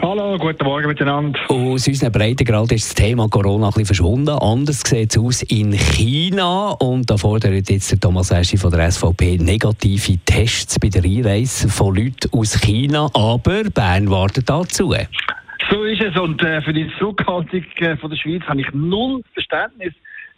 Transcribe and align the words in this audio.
Hallo, 0.00 0.38
guten 0.38 0.64
Morgen 0.64 0.88
miteinander. 0.88 1.38
Aus 1.48 1.86
unseren 1.86 2.12
Breitengrad 2.12 2.72
ist 2.72 2.88
das 2.88 2.94
Thema 2.94 3.28
Corona 3.28 3.66
ein 3.66 3.70
bisschen 3.70 3.86
verschwunden. 3.86 4.30
Anders 4.30 4.80
sieht 4.80 5.10
es 5.10 5.18
aus 5.18 5.42
in 5.42 5.72
China. 5.72 6.70
Und 6.80 7.10
da 7.10 7.18
fordert 7.18 7.68
jetzt 7.68 7.92
der 7.92 8.00
Thomas 8.00 8.30
Eschi 8.30 8.56
von 8.56 8.70
der 8.70 8.90
SVP 8.90 9.36
negative 9.38 10.18
Tests 10.24 10.78
bei 10.78 10.88
der 10.88 11.04
Einreise 11.04 11.68
von 11.68 11.94
Leuten 11.94 12.30
aus 12.32 12.58
China. 12.60 13.10
Aber 13.12 13.64
Bern 13.64 14.10
wartet 14.10 14.48
dazu. 14.48 14.94
So 15.70 15.84
ist 15.84 16.00
es. 16.00 16.18
Und 16.18 16.42
äh, 16.42 16.62
für 16.62 16.72
die 16.72 16.90
Zurückhaltung 16.98 17.62
äh, 17.76 17.96
von 17.96 18.10
der 18.10 18.16
Schweiz 18.16 18.42
habe 18.44 18.62
ich 18.62 18.68
null 18.72 19.22
Verständnis. 19.34 19.92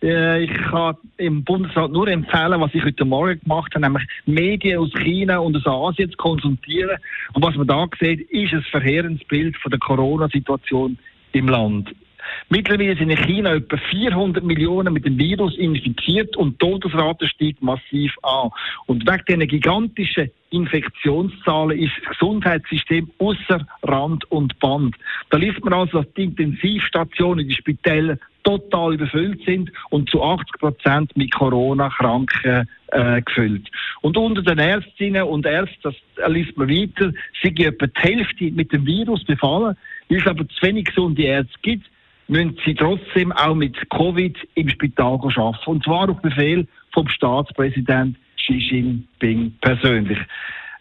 Äh, 0.05 0.45
ich 0.45 0.53
kann 0.53 0.97
im 1.17 1.43
Bundesrat 1.45 1.91
nur 1.91 2.07
empfehlen, 2.09 2.61
was 2.61 2.75
ich 2.75 2.85
heute 2.85 3.07
Morgen 3.07 3.41
gemacht 3.41 3.75
habe, 3.75 3.87
nämlich 3.87 4.07
Medien 4.27 4.79
aus 4.79 4.93
China 4.93 5.39
und 5.39 5.57
aus 5.57 5.67
Asien 5.67 6.11
zu 6.11 6.17
konsultieren. 6.19 6.99
Und 7.33 7.43
was 7.43 7.57
man 7.57 7.67
da 7.67 7.87
sieht, 7.99 8.21
ist 8.31 8.53
ein 8.53 8.63
verheerendes 8.71 9.27
Bild 9.27 9.57
von 9.57 9.71
der 9.71 9.81
Corona-Situation 9.81 10.99
im 11.33 11.49
Land. 11.49 11.95
Mittlerweile 12.51 12.97
sind 12.97 13.11
in 13.11 13.17
China 13.17 13.55
etwa 13.55 13.77
400 13.77 14.45
Millionen 14.45 14.93
mit 14.93 15.07
dem 15.07 15.19
Virus 15.19 15.57
infiziert 15.57 16.37
und 16.37 16.53
die 16.53 16.67
Todesrate 16.67 17.27
steigt 17.27 17.63
massiv 17.63 18.13
an. 18.23 18.51
Und 18.87 19.07
wegen 19.07 19.25
diesen 19.27 19.49
gigantischen 19.49 20.31
Infektionszahlen 20.51 21.79
ist 21.79 21.93
das 22.03 22.19
Gesundheitssystem 22.19 23.11
außer 23.19 23.67
Rand 23.83 24.31
und 24.31 24.59
Band. 24.59 24.97
Da 25.31 25.39
liest 25.39 25.65
man 25.65 25.73
also, 25.73 26.03
dass 26.03 26.13
die 26.15 26.25
Intensivstationen, 26.25 27.49
die 27.49 27.55
Spitäler 27.55 28.19
total 28.45 28.95
überfüllt 28.95 29.43
sind 29.45 29.73
und 29.91 30.09
zu 30.09 30.23
80 30.23 30.59
Prozent 30.59 31.17
mit 31.17 31.35
Corona-Kranken 31.35 32.69
äh, 32.89 33.23
gefüllt. 33.23 33.69
Und 34.03 34.17
unter 34.17 34.43
den 34.43 34.59
Ärztinnen 34.59 35.25
und 35.25 35.47
Ärzten, 35.47 35.81
das 35.83 36.31
liest 36.31 36.57
man 36.57 36.69
weiter, 36.69 37.13
sind 37.43 37.59
etwa 37.59 37.87
die 37.87 38.01
Hälfte 38.01 38.51
mit 38.53 38.73
dem 38.73 38.87
Virus 38.87 39.25
befallen. 39.25 39.77
Weil 40.09 40.19
es 40.19 40.27
aber 40.27 40.47
zu 40.49 40.63
wenig 40.63 40.87
gesunde 40.87 41.23
Ärzte 41.23 41.59
gibt, 41.63 41.87
müssen 42.29 42.57
sie 42.65 42.75
trotzdem 42.75 43.33
auch 43.33 43.55
mit 43.55 43.77
Covid 43.91 44.37
im 44.55 44.69
Spital 44.69 45.19
arbeiten. 45.19 45.57
Und 45.67 45.85
zwar 45.85 46.09
auf 46.09 46.21
Befehl 46.21 46.67
vom 46.93 47.09
Staatspräsident 47.09 48.17
Xi 48.37 48.55
Jinping 48.55 49.53
persönlich. 49.61 50.19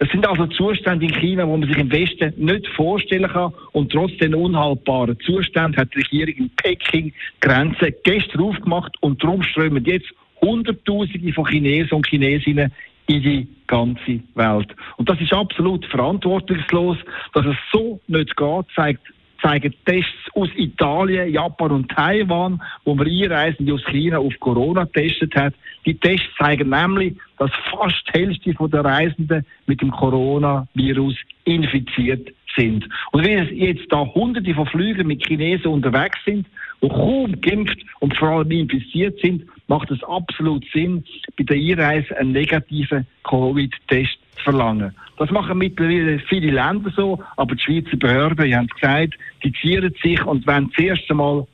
Es 0.04 0.10
sind 0.10 0.28
also 0.28 0.48
Zustände 0.48 1.06
in 1.06 1.14
China, 1.14 1.48
wo 1.48 1.56
man 1.56 1.70
sich 1.70 1.78
im 1.78 1.90
Westen 1.90 2.34
nicht 2.36 2.68
vorstellen 2.76 3.32
kann. 3.32 3.54
Und 3.72 3.90
trotz 3.90 4.12
den 4.18 4.36
unhaltbaren 4.36 5.18
Zuständen 5.22 5.78
hat 5.78 5.96
die 5.96 6.00
Regierung 6.00 6.36
in 6.36 6.50
Peking 6.58 7.14
Grenzen 7.40 7.94
gestern 8.04 8.42
aufgemacht 8.42 8.94
und 9.00 9.24
darum 9.24 9.42
strömen 9.44 9.86
jetzt 9.86 10.10
Hunderttausende 10.42 11.32
von 11.32 11.46
Chinesen 11.46 11.94
und 11.94 12.06
Chinesinnen 12.06 12.74
in 13.08 13.24
die 13.24 13.48
ganze 13.68 14.20
Welt. 14.36 14.76
Und 14.98 15.08
das 15.08 15.22
ist 15.22 15.32
absolut 15.32 15.86
verantwortungslos, 15.86 16.98
dass 17.34 17.46
es 17.46 17.56
so 17.72 18.02
nicht 18.08 18.36
geht, 18.36 18.66
zeigt 18.76 19.14
zeigen 19.44 19.74
Tests 19.86 20.12
aus 20.36 20.50
Italien, 20.56 21.32
Japan 21.32 21.72
und 21.72 21.92
Taiwan, 21.92 22.62
wo 22.86 22.96
man 22.96 23.08
Einreisende 23.08 23.74
aus 23.74 23.84
China 23.86 24.20
auf 24.20 24.34
Corona 24.40 24.86
getestet 24.86 25.36
hat. 25.36 25.54
Die 25.86 25.96
Tests 25.96 26.28
zeigen 26.40 26.70
nämlich, 26.70 27.14
dass 27.44 27.52
fast 27.70 28.04
die 28.08 28.20
Hälfte 28.20 28.56
der 28.70 28.86
Reisenden 28.86 29.46
mit 29.66 29.82
dem 29.82 29.92
Coronavirus 29.92 31.16
infiziert 31.44 32.30
sind. 32.56 32.88
Und 33.12 33.26
wenn 33.26 33.54
jetzt 33.54 33.92
da 33.92 34.06
hunderte 34.06 34.54
von 34.54 34.66
Flügen 34.68 35.08
mit 35.08 35.26
Chinesen 35.28 35.68
unterwegs 35.68 36.18
sind, 36.26 36.48
die 36.82 36.88
kaum 36.88 37.42
geimpft 37.42 37.80
und 38.00 38.16
vor 38.16 38.30
allem 38.30 38.52
infiziert 38.52 39.20
sind, 39.20 39.44
macht 39.68 39.92
es 39.92 40.02
absolut 40.04 40.64
Sinn, 40.72 41.04
bei 41.38 41.44
der 41.44 41.58
Einreise 41.58 42.18
einen 42.18 42.32
negativen 42.32 43.06
Covid-Test 43.24 44.18
zu 44.38 44.44
verlangen. 44.44 44.96
Das 45.18 45.30
machen 45.30 45.58
mittlerweile 45.58 46.20
viele 46.20 46.52
Länder 46.52 46.92
so, 46.96 47.22
aber 47.36 47.56
die 47.56 47.62
Schweizer 47.62 47.98
Behörden, 47.98 48.46
die 48.46 48.56
haben 48.56 48.68
gesagt, 48.68 49.16
die 49.44 49.52
zieren 49.54 49.94
sich 50.02 50.24
und 50.26 50.48
wollen 50.48 50.72
zuerst 50.76 51.10
einmal 51.10 51.46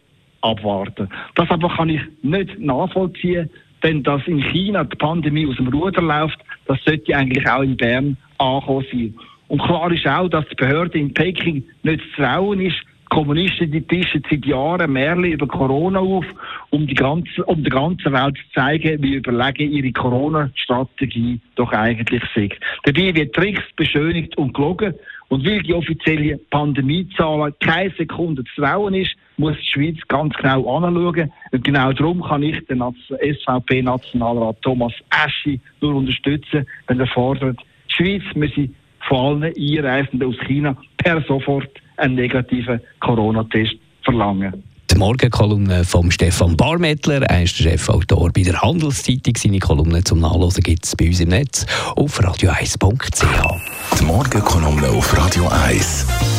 abwarten. 0.42 1.10
Das 1.34 1.50
aber 1.50 1.70
kann 1.70 1.90
ich 1.90 2.02
nicht 2.22 2.60
nachvollziehen, 2.60 3.50
denn 3.84 4.04
dass 4.04 4.26
in 4.28 4.42
China 4.42 4.84
die 4.84 4.96
Pandemie 4.96 5.48
aus 5.48 5.58
dem 5.58 5.68
Ruder 5.68 6.02
läuft, 6.02 6.40
das 6.66 6.80
sollte 6.86 7.16
eigentlich 7.16 7.48
auch 7.50 7.62
in 7.62 7.78
Bern 7.78 8.18
ankommen 8.38 8.86
sein. 8.92 9.14
Und 9.48 9.62
klar 9.64 9.92
ist 9.92 10.08
auch, 10.08 10.30
dass 10.30 10.48
die 10.50 10.56
Behörde 10.56 11.00
in 11.00 11.14
Peking 11.14 11.64
nicht 11.84 12.02
zu 12.16 12.22
trauen 12.22 12.62
ist, 12.62 12.78
Kommunisten 13.10 13.72
die 13.72 13.82
tischen 13.82 14.24
seit 14.30 14.46
Jahren 14.46 14.94
Märchen 14.94 15.34
über 15.34 15.48
Corona 15.48 16.00
auf, 16.00 16.26
um, 16.70 16.86
die 16.86 16.94
ganze, 16.94 17.44
um 17.46 17.64
der 17.64 17.72
ganzen 17.72 18.14
Welt 18.14 18.38
zu 18.38 18.54
zeigen, 18.54 19.02
wie 19.02 19.16
überlegen 19.16 19.72
ihre 19.72 19.92
Corona-Strategie 19.92 21.40
doch 21.56 21.72
eigentlich 21.72 22.22
ist. 22.36 22.56
Dabei 22.84 23.16
wird 23.16 23.34
Tricks 23.34 23.64
beschönigt 23.76 24.38
und 24.38 24.54
gelogen. 24.54 24.94
Und 25.30 25.46
weil 25.46 25.62
die 25.62 25.74
offizielle 25.74 26.38
Pandemiezahlen 26.50 27.54
keine 27.60 27.94
Sekunde 27.98 28.44
zu 28.44 28.62
trauen 28.62 28.94
ist, 28.94 29.16
muss 29.40 29.56
die 29.58 29.66
Schweiz 29.66 29.98
ganz 30.08 30.34
genau 30.36 30.78
anschauen. 30.78 31.32
Und 31.52 31.64
genau 31.64 31.92
darum 31.94 32.22
kann 32.22 32.44
ich 32.44 32.64
den 32.68 32.84
SVP-Nationalrat 32.84 34.62
Thomas 34.62 34.94
Eschi 35.26 35.60
nur 35.82 35.96
unterstützen, 35.96 36.68
wenn 36.88 37.00
er 37.00 37.08
fordert, 37.08 37.58
die 37.90 37.96
Schweiz 37.96 38.24
müsse 38.36 38.70
von 39.08 39.44
allen 39.44 39.54
Einreisenden 39.58 40.30
aus 40.30 40.36
China 40.46 40.76
per 40.98 41.22
sofort 41.24 41.70
einen 41.98 42.16
negativen 42.16 42.80
Corona-Test 43.00 43.76
verlangen. 44.04 44.64
Die 44.92 44.98
Morgenkolumne 44.98 45.84
von 45.84 46.12
Stefan 46.12 46.58
Barmettler, 46.58 47.22
er 47.22 47.44
ist 47.44 47.60
der 47.60 47.72
Chefautor 47.72 48.32
bei 48.34 48.42
der 48.42 48.60
Handelszeitung. 48.60 49.36
Seine 49.38 49.60
Kolumne 49.60 50.04
zum 50.04 50.20
Nachlesen 50.20 50.64
gibt 50.64 50.86
es 50.86 50.96
bei 50.96 51.08
uns 51.08 51.20
im 51.20 51.30
Netz 51.30 51.66
auf 51.96 52.20
radio1.ch. 52.20 54.00
Die 54.00 54.06
Morgenkolumne 54.06 54.90
auf 54.90 55.16
Radio 55.16 55.48
1. 55.48 56.39